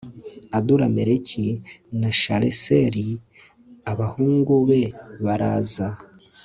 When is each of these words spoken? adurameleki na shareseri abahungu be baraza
adurameleki 0.57 1.47
na 2.01 2.09
shareseri 2.19 3.07
abahungu 3.91 4.53
be 4.67 4.81
baraza 5.23 5.87